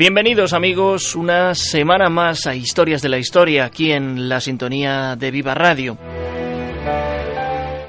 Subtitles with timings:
[0.00, 5.30] Bienvenidos amigos, una semana más a Historias de la Historia aquí en la sintonía de
[5.30, 5.98] Viva Radio.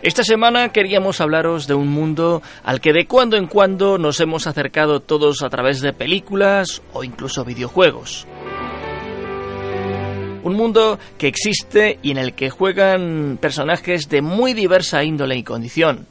[0.02, 4.45] Esta semana queríamos hablaros de un mundo al que de cuando en cuando nos hemos
[4.45, 8.28] acercado todos a través de películas o incluso videojuegos.
[10.44, 15.44] Un mundo que existe y en el que juegan personajes de muy diversa índole y
[15.44, 16.08] condición.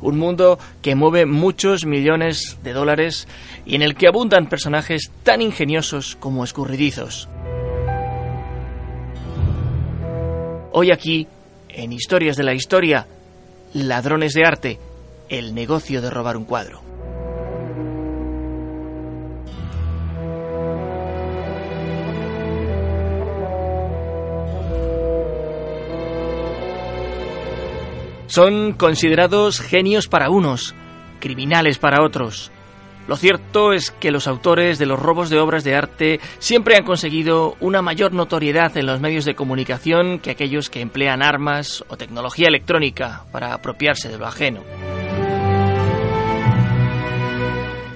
[0.00, 3.28] Un mundo que mueve muchos millones de dólares
[3.66, 7.28] y en el que abundan personajes tan ingeniosos como escurridizos.
[10.72, 11.26] Hoy aquí,
[11.68, 13.06] en Historias de la Historia,
[13.74, 14.78] Ladrones de Arte,
[15.28, 16.80] el negocio de robar un cuadro.
[28.30, 30.76] Son considerados genios para unos,
[31.18, 32.52] criminales para otros.
[33.08, 36.84] Lo cierto es que los autores de los robos de obras de arte siempre han
[36.84, 41.96] conseguido una mayor notoriedad en los medios de comunicación que aquellos que emplean armas o
[41.96, 44.60] tecnología electrónica para apropiarse de lo ajeno.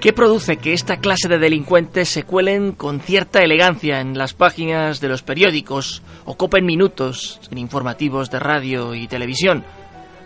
[0.01, 4.99] ¿Qué produce que esta clase de delincuentes se cuelen con cierta elegancia en las páginas
[4.99, 9.63] de los periódicos o copen minutos en informativos de radio y televisión?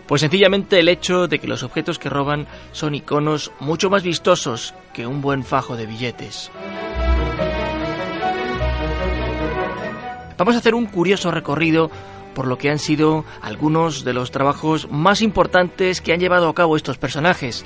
[0.10, 4.74] Pues sencillamente el hecho de que los objetos que roban son iconos mucho más vistosos
[4.92, 6.50] que un buen fajo de billetes.
[10.36, 11.92] Vamos a hacer un curioso recorrido
[12.34, 16.56] por lo que han sido algunos de los trabajos más importantes que han llevado a
[16.56, 17.64] cabo estos personajes,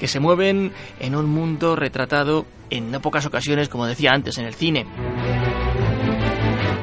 [0.00, 4.46] que se mueven en un mundo retratado en no pocas ocasiones, como decía antes, en
[4.46, 4.86] el cine.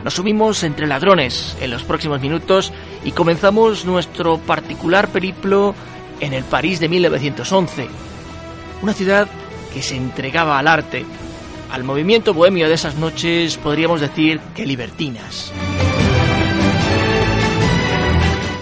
[0.04, 2.72] Nos subimos entre ladrones en los próximos minutos
[3.04, 5.74] y comenzamos nuestro particular periplo
[6.20, 7.88] en el París de 1911.
[8.82, 9.28] Una ciudad
[9.74, 11.06] que se entregaba al arte,
[11.72, 15.52] al movimiento bohemio de esas noches, podríamos decir que libertinas.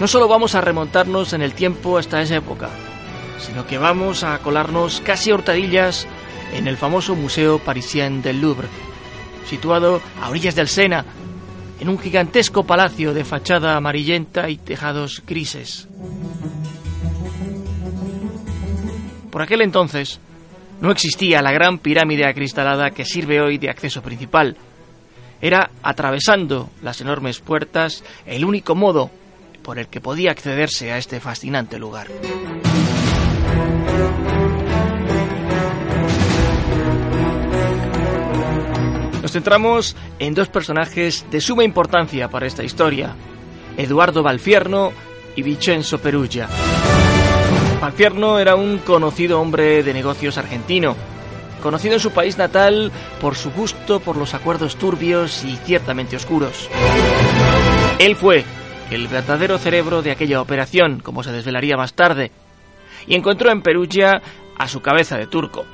[0.00, 2.68] No solo vamos a remontarnos en el tiempo hasta esa época,
[3.40, 6.06] sino que vamos a colarnos casi a hurtadillas
[6.54, 8.68] en el famoso Museo Parisien del Louvre,
[9.48, 11.04] situado a orillas del Sena,
[11.80, 15.88] en un gigantesco palacio de fachada amarillenta y tejados grises.
[19.30, 20.20] Por aquel entonces
[20.80, 24.56] no existía la gran pirámide acristalada que sirve hoy de acceso principal.
[25.40, 29.10] Era atravesando las enormes puertas el único modo
[29.62, 32.08] por el que podía accederse a este fascinante lugar.
[39.28, 43.14] Nos centramos en dos personajes de suma importancia para esta historia,
[43.76, 44.90] Eduardo Valfierno
[45.36, 46.48] y Vincenzo Perugia.
[47.78, 50.96] Valfierno era un conocido hombre de negocios argentino,
[51.62, 52.90] conocido en su país natal
[53.20, 56.70] por su gusto por los acuerdos turbios y ciertamente oscuros.
[57.98, 58.46] Él fue
[58.90, 62.32] el verdadero cerebro de aquella operación, como se desvelaría más tarde,
[63.06, 64.22] y encontró en Perugia
[64.56, 65.66] a su cabeza de turco.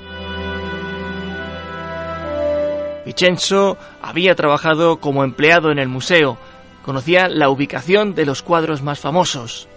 [3.05, 6.39] Vincenzo había trabajado como empleado en el museo,
[6.85, 9.69] conocía la ubicación de los cuadros más famosos,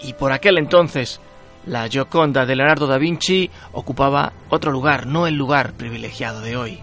[0.00, 1.20] y por aquel entonces
[1.66, 6.80] la Gioconda de Leonardo da Vinci ocupaba otro lugar, no el lugar privilegiado de hoy.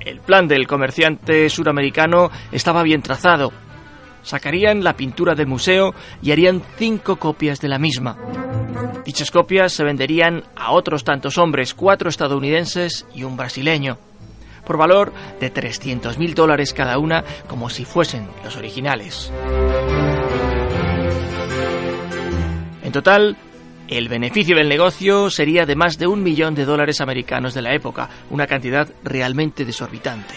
[0.00, 3.52] El plan del comerciante suramericano estaba bien trazado.
[4.22, 8.16] Sacarían la pintura del museo y harían cinco copias de la misma.
[9.04, 13.98] Dichas copias se venderían a otros tantos hombres, cuatro estadounidenses y un brasileño.
[14.64, 19.32] por valor de 300.000 dólares cada una, como si fuesen los originales.
[22.84, 23.36] En total,
[23.88, 27.74] el beneficio del negocio sería de más de un millón de dólares americanos de la
[27.74, 30.34] época, una cantidad realmente desorbitante.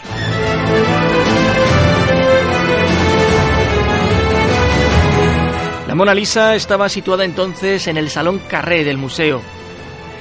[5.96, 9.42] Mona Lisa estaba situada entonces en el Salón Carré del museo.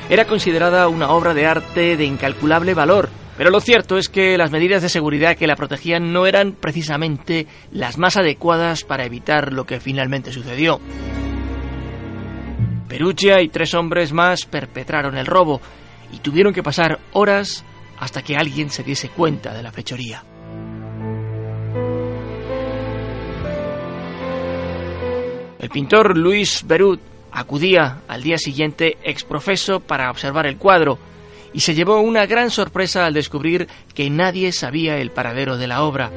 [0.08, 4.52] Era considerada una obra de arte de incalculable valor, pero lo cierto es que las
[4.52, 9.64] medidas de seguridad que la protegían no eran precisamente las más adecuadas para evitar lo
[9.64, 10.80] que finalmente sucedió.
[12.86, 15.60] Perugia y tres hombres más perpetraron el robo
[16.12, 17.64] y tuvieron que pasar horas
[17.98, 20.22] hasta que alguien se diese cuenta de la fechoría.
[25.64, 27.00] El pintor Luis Berut
[27.32, 30.98] acudía al día siguiente exprofeso para observar el cuadro
[31.54, 35.82] y se llevó una gran sorpresa al descubrir que nadie sabía el paradero de la
[35.84, 36.10] obra.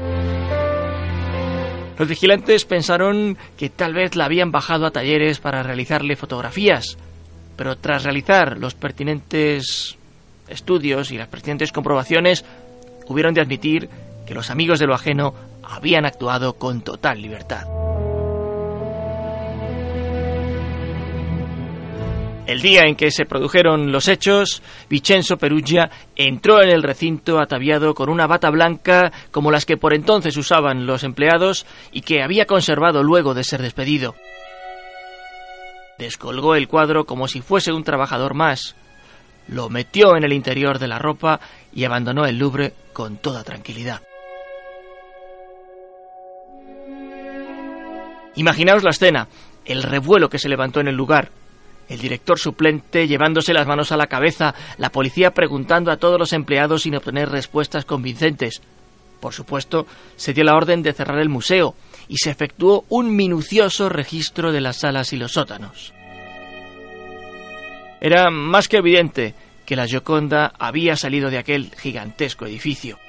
[1.98, 6.98] Los vigilantes pensaron que tal vez la habían bajado a talleres para realizarle fotografías,
[7.56, 9.96] pero tras realizar los pertinentes
[10.50, 12.44] estudios y las pertinentes comprobaciones,
[13.08, 13.90] hubieron de admitir
[14.26, 15.34] que los amigos de lo ajeno
[15.64, 17.66] habían actuado con total libertad.
[22.48, 27.94] El día en que se produjeron los hechos, Vincenzo Perugia entró en el recinto ataviado
[27.94, 32.46] con una bata blanca como las que por entonces usaban los empleados y que había
[32.46, 34.16] conservado luego de ser despedido.
[36.00, 38.78] Descolgó el cuadro como si fuese un trabajador más,
[39.50, 41.42] lo metió en el interior de la ropa
[41.74, 44.02] y abandonó el Louvre con toda tranquilidad.
[48.36, 49.28] Imaginaos la escena,
[49.66, 51.30] el revuelo que se levantó en el lugar,
[51.90, 56.34] el director suplente llevándose las manos a la cabeza, la policía preguntando a todos los
[56.34, 58.62] empleados sin obtener respuestas convincentes.
[59.20, 61.76] Por supuesto, se dio la orden de cerrar el museo
[62.08, 65.94] y se efectuó un minucioso registro de las salas y los sótanos.
[68.00, 69.34] Era más que evidente
[69.66, 73.00] que la Gioconda había salido de aquel gigantesco edificio.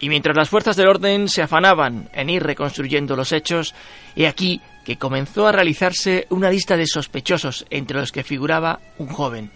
[0.00, 3.74] Y mientras las fuerzas del orden se afanaban en ir reconstruyendo los hechos,
[4.16, 4.62] he aquí
[4.96, 9.50] comenzó a realizarse una lista de sospechosos entre los que figuraba un joven,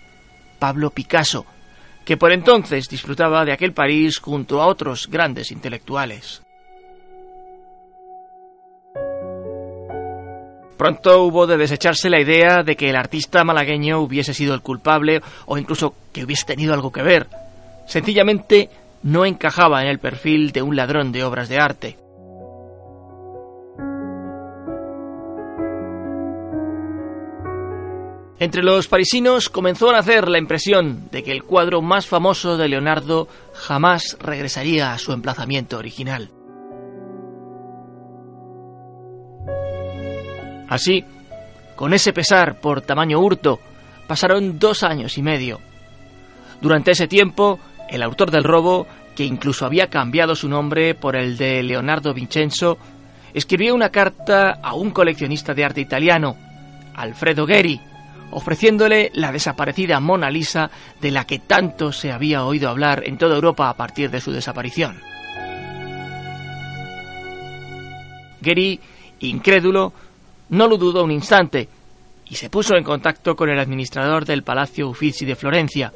[0.59, 1.47] Pablo Picasso,
[2.05, 6.43] que por entonces disfrutaba de aquel París junto a otros grandes intelectuales.
[10.77, 15.23] Pronto hubo de desecharse la idea de que el artista malagueño hubiese sido el culpable
[15.47, 17.29] o incluso que hubiese tenido algo que ver.
[17.87, 18.69] Sencillamente
[19.03, 22.04] no encajaba en el perfil de un ladrón de obras de arte.
[28.41, 32.69] Entre los parisinos comenzó a nacer la impresión de que el cuadro más famoso de
[32.69, 36.31] Leonardo jamás regresaría a su emplazamiento original.
[40.69, 41.05] Así,
[41.77, 43.61] con ese pesar por tamaño hurto,
[44.09, 45.61] pasaron dos años y medio.
[46.61, 51.37] Durante ese tiempo, el autor del robo, que incluso había cambiado su nombre por el
[51.37, 52.79] de Leonardo Vincenzo,
[53.33, 56.37] escribió una carta a un coleccionista de arte italiano,
[56.95, 57.81] Alfredo Gheri,
[58.35, 60.71] ofreciéndole la desaparecida Mona Lisa
[61.01, 64.33] de la que tanto se había oído hablar en toda Europa a partir de su
[64.33, 65.01] desaparición.
[68.41, 68.79] Gary,
[69.21, 69.93] incrédulo,
[70.51, 71.69] no lo dudó un instante
[72.29, 75.93] y se puso en contacto con el administrador del Palacio Uffizi de Florencia,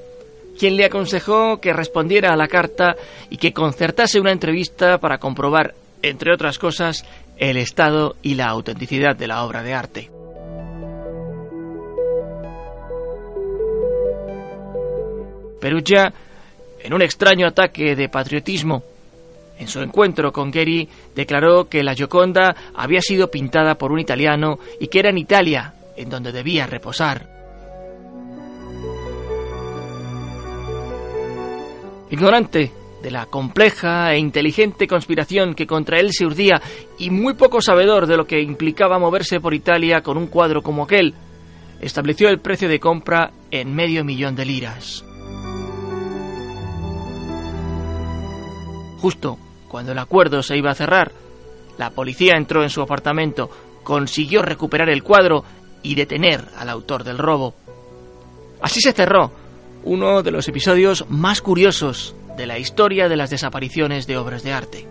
[0.59, 2.97] quien le aconsejó que respondiera a la carta
[3.31, 7.05] y que concertase una entrevista para comprobar, entre otras cosas,
[7.37, 10.18] el estado y la autenticidad de la obra de arte.
[15.61, 16.13] Perugia,
[16.83, 18.83] en un extraño ataque de patriotismo,
[19.59, 24.59] en su encuentro con Gary, declaró que la Gioconda había sido pintada por un italiano
[24.81, 27.27] y que era en Italia en donde debía reposar.
[32.11, 32.73] Ignorante
[33.03, 36.61] de la compleja e inteligente conspiración que contra él se urdía
[36.99, 40.85] y muy poco sabedor de lo que implicaba moverse por Italia con un cuadro como
[40.85, 41.15] aquel,
[41.81, 45.05] estableció el precio de compra en medio millón de liras.
[48.99, 49.39] Justo
[49.69, 51.13] cuando el acuerdo se iba a cerrar,
[51.77, 53.51] la policía entró en su apartamento,
[53.85, 55.45] consiguió recuperar el cuadro
[55.83, 57.55] y detener al autor del robo.
[58.61, 59.31] Así se cerró
[59.85, 64.53] uno de los episodios más curiosos de la historia de las desapariciones de obras de
[64.53, 64.89] arte.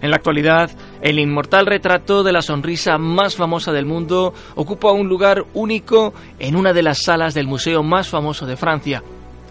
[0.00, 0.70] En la actualidad,
[1.02, 6.54] el inmortal retrato de la sonrisa más famosa del mundo ocupa un lugar único en
[6.54, 9.02] una de las salas del museo más famoso de Francia,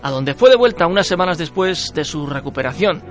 [0.02, 3.04] a donde fue devuelta unas semanas después de su recuperación.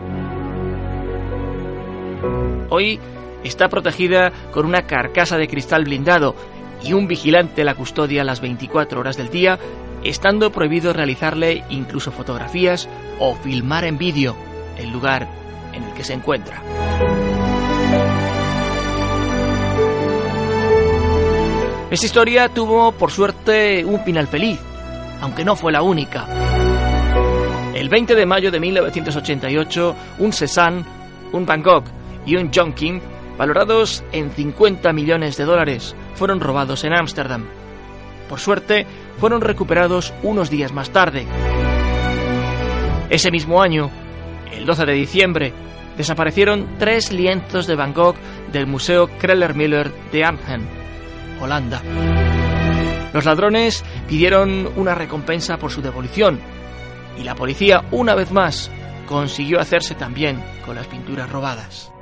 [2.71, 2.99] Hoy
[3.45, 6.35] está protegida con una carcasa de cristal blindado
[6.83, 9.59] y un vigilante la custodia las 24 horas del día,
[10.03, 14.35] estando prohibido realizarle incluso fotografías o filmar en vídeo
[14.79, 15.29] el lugar
[15.75, 16.63] en el que se encuentra.
[21.91, 24.61] Esta historia tuvo, por suerte, un final feliz,
[25.21, 26.25] aunque no fue la única.
[27.75, 30.85] El 20 de mayo de 1988, un Cézanne,
[31.33, 31.83] un Van Gogh
[32.25, 33.01] y un John King,
[33.37, 37.47] valorados en 50 millones de dólares, fueron robados en Ámsterdam.
[38.29, 38.87] Por suerte,
[39.19, 41.27] fueron recuperados unos días más tarde.
[43.09, 43.91] Ese mismo año,
[44.53, 45.53] el 12 de diciembre,
[45.97, 48.15] desaparecieron tres lienzos de Van Gogh
[48.53, 50.80] del Museo Kreller-Müller de Arnhem
[51.41, 51.83] Holanda.
[53.13, 56.39] Los ladrones pidieron una recompensa por su devolución
[57.19, 58.71] y la policía, una vez más,
[59.07, 61.93] consiguió hacerse también con las pinturas robadas.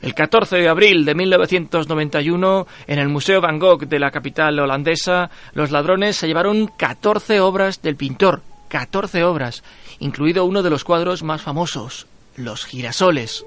[0.00, 5.30] El 14 de abril de 1991, en el Museo Van Gogh de la capital holandesa,
[5.54, 9.64] los ladrones se llevaron 14 obras del pintor, 14 obras,
[10.00, 12.06] incluido uno de los cuadros más famosos,
[12.36, 13.46] Los girasoles.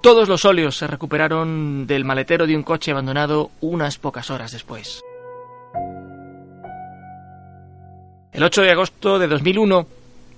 [0.00, 5.02] Todos los óleos se recuperaron del maletero de un coche abandonado unas pocas horas después.
[8.32, 9.86] El 8 de agosto de 2001,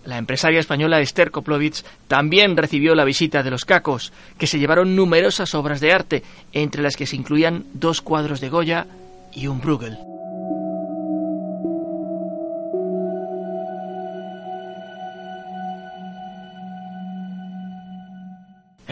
[0.07, 4.97] la empresaria española Esther Koplovitz también recibió la visita de los cacos, que se llevaron
[4.97, 8.87] numerosas obras de arte, entre las que se incluían dos cuadros de Goya
[9.33, 9.97] y un Bruegel.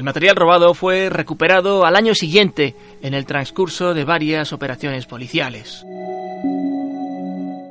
[0.00, 5.84] El material robado fue recuperado al año siguiente en el transcurso de varias operaciones policiales.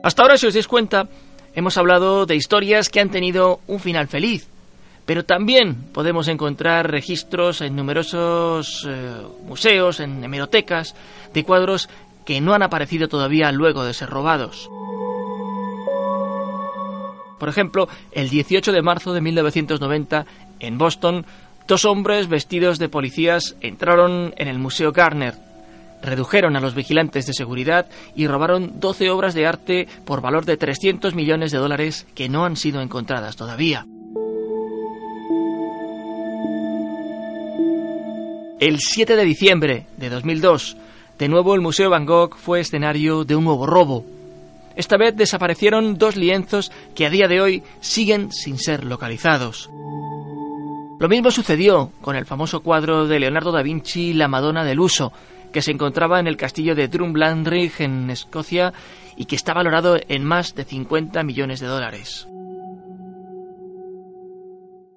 [0.04, 1.10] Hasta ahora, si os dais cuenta,
[1.56, 4.48] hemos hablado de historias que han tenido un final feliz,
[5.08, 10.94] pero también podemos encontrar registros en numerosos eh, museos, en hemerotecas,
[11.34, 11.90] de cuadros
[12.28, 14.70] que no han aparecido todavía luego de ser robados.
[17.40, 20.26] Por ejemplo, el 18 de marzo de 1990,
[20.60, 21.26] en Boston,
[21.70, 25.36] Dos hombres vestidos de policías entraron en el Museo Garner,
[26.02, 27.86] redujeron a los vigilantes de seguridad
[28.16, 32.44] y robaron 12 obras de arte por valor de 300 millones de dólares que no
[32.44, 33.86] han sido encontradas todavía.
[38.60, 40.76] El 7 de diciembre de 2002,
[41.20, 44.08] de nuevo el Museo Van Gogh fue escenario de un nuevo robo.
[44.76, 49.70] Esta vez desaparecieron dos lienzos que a día de hoy siguen sin ser localizados.
[51.00, 55.14] Lo mismo sucedió con el famoso cuadro de Leonardo da Vinci La Madonna del Uso,
[55.54, 58.74] que se encontraba en el castillo de Drumlanrig en Escocia
[59.16, 62.28] y que está valorado en más de 50 millones de dólares.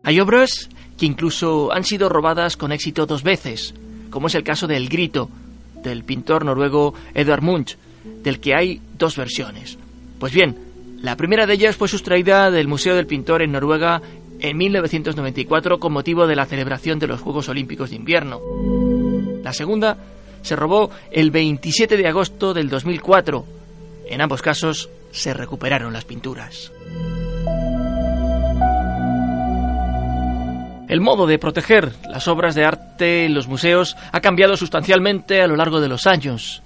[0.03, 0.69] Hay obras
[0.99, 3.73] que incluso han sido robadas con éxito dos veces,
[4.11, 5.31] como es el caso del Grito,
[5.85, 7.79] del pintor noruego Edvard Munch,
[8.25, 9.79] del que hay dos versiones.
[10.19, 10.57] Pues bien,
[11.01, 14.03] la primera de ellas fue sustraída del Museo del Pintor en Noruega
[14.43, 18.41] en 1994 con motivo de la celebración de los Juegos Olímpicos de Invierno.
[19.43, 19.97] La segunda
[20.43, 23.47] se robó el 27 de agosto del 2004.
[24.07, 26.73] En ambos casos se recuperaron las pinturas.
[30.89, 35.47] El modo de proteger las obras de arte en los museos ha cambiado sustancialmente a
[35.47, 36.63] lo largo de los años.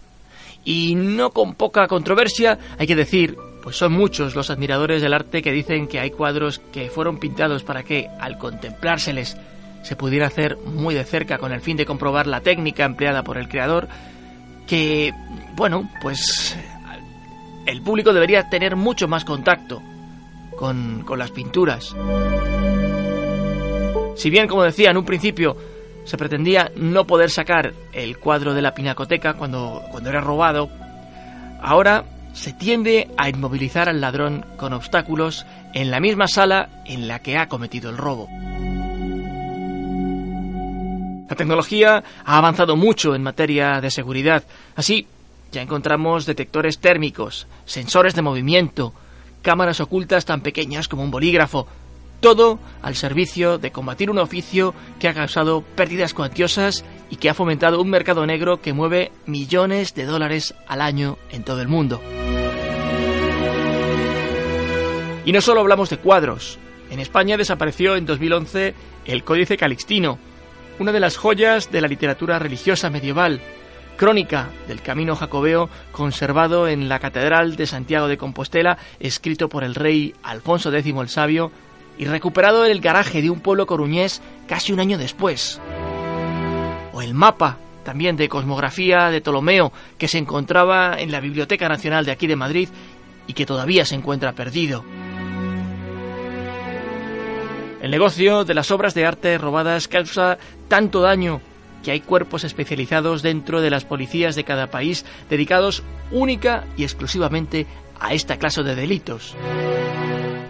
[0.65, 5.43] Y no con poca controversia, hay que decir pues son muchos los admiradores del arte
[5.43, 9.37] que dicen que hay cuadros que fueron pintados para que, al contemplárseles,
[9.83, 13.39] se pudiera hacer muy de cerca con el fin de comprobar la técnica empleada por
[13.39, 13.89] el creador,
[14.69, 15.13] que,
[15.57, 16.57] bueno, pues
[17.67, 19.83] el público debería tener mucho más contacto
[20.57, 21.93] con, con las pinturas.
[24.15, 25.57] Si bien, como decía en un principio,
[26.05, 30.71] se pretendía no poder sacar el cuadro de la pinacoteca cuando, cuando era robado,
[31.61, 32.05] ahora
[32.37, 37.39] se tiende a inmovilizar al ladrón con obstáculos en la misma sala en la que
[37.39, 38.29] ha cometido el robo.
[41.29, 44.45] La tecnología ha avanzado mucho en materia de seguridad.
[44.77, 45.07] Así,
[45.51, 48.93] ya encontramos detectores térmicos, sensores de movimiento,
[49.41, 51.67] cámaras ocultas tan pequeñas como un bolígrafo,
[52.21, 57.35] todo al servicio de combatir un oficio que ha causado pérdidas cuantiosas y que ha
[57.35, 62.01] fomentado un mercado negro que mueve millones de dólares al año en todo el mundo.
[65.25, 66.59] Y no solo hablamos de cuadros,
[66.89, 68.73] En España desapareció en 2011
[69.07, 70.21] el Códice Calixtino,
[70.79, 73.41] una de las joyas de la literatura religiosa medieval,
[73.97, 79.75] crónica del camino jacobeo conservado en la Catedral de Santiago de Compostela, escrito por el
[79.75, 81.51] rey Alfonso X el Sabio
[81.99, 85.61] y recuperado en el garaje de un pueblo coruñés casi un año después.
[86.93, 92.05] O el mapa, también de cosmografía de Ptolomeo, que se encontraba en la Biblioteca Nacional
[92.05, 92.69] de aquí de Madrid
[93.27, 94.85] y que todavía se encuentra perdido.
[97.83, 100.39] El negocio de las obras de arte robadas causa
[100.69, 101.41] tanto daño
[101.85, 107.67] que hay cuerpos especializados dentro de las policías de cada país dedicados única y exclusivamente
[108.01, 109.37] a esta clase de delitos,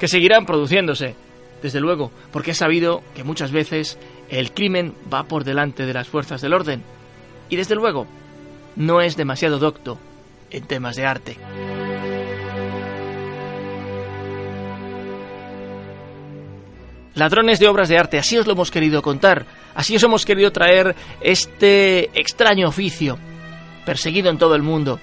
[0.00, 1.14] que seguirán produciéndose,
[1.62, 3.98] desde luego, porque he sabido que muchas veces
[4.28, 6.82] el crimen va por delante de las fuerzas del orden,
[7.48, 8.06] y desde luego
[8.76, 9.98] no es demasiado docto
[10.50, 11.36] en temas de arte.
[17.14, 20.52] Ladrones de obras de arte, así os lo hemos querido contar, así os hemos querido
[20.52, 23.18] traer este extraño oficio,
[23.86, 25.00] perseguido en todo el mundo.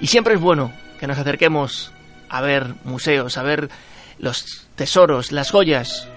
[0.00, 1.92] Y siempre es bueno que nos acerquemos
[2.28, 3.70] a ver museos, a ver
[4.18, 6.08] los tesoros, las joyas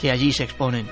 [0.00, 0.86] que allí se exponen.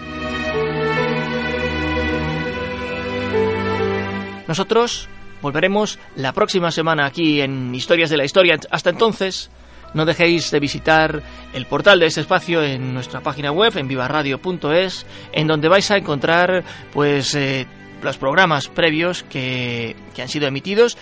[4.47, 5.09] Nosotros
[5.43, 8.59] volveremos la próxima semana aquí en Historias de la Historia.
[8.71, 9.51] Hasta entonces,
[9.95, 15.07] no dejéis de visitar el portal de este espacio en nuestra página web, en vivaradio.es,
[15.33, 17.67] en donde vais a encontrar pues eh,
[18.03, 20.97] los programas previos que, que han sido emitidos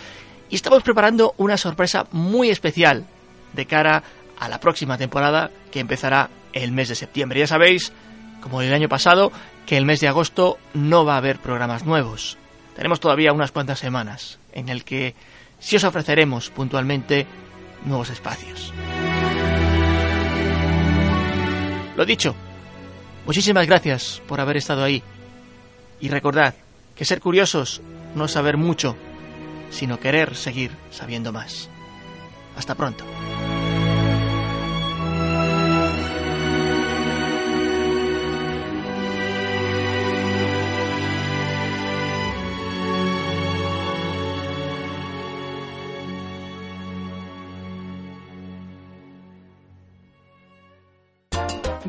[0.50, 3.06] y estamos preparando una sorpresa muy especial
[3.52, 4.02] de cara
[4.38, 7.40] a la próxima temporada que empezará el mes de septiembre.
[7.40, 7.92] Ya sabéis,
[8.40, 9.33] como el año pasado,
[9.66, 12.38] que el mes de agosto no va a haber programas nuevos.
[12.75, 15.14] Tenemos todavía unas cuantas semanas en el que
[15.59, 17.26] sí os ofreceremos puntualmente
[17.85, 18.73] nuevos espacios.
[21.97, 22.37] Lo dicho,
[23.26, 25.02] muchísimas gracias por haber estado ahí.
[26.00, 26.54] Y recordad
[26.95, 27.83] que ser curiosos
[28.14, 28.96] no es saber mucho,
[29.70, 31.68] sino querer seguir sabiendo más.
[32.57, 33.05] Hasta pronto.